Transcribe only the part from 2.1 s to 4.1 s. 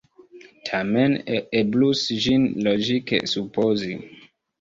ĝin logike supozi!